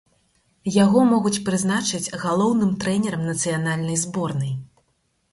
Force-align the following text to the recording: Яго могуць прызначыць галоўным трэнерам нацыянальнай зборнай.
Яго 0.83 1.01
могуць 1.09 1.41
прызначыць 1.49 2.13
галоўным 2.23 2.71
трэнерам 2.85 3.27
нацыянальнай 3.27 3.99
зборнай. 4.05 4.51